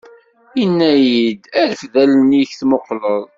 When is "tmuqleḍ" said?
2.59-3.19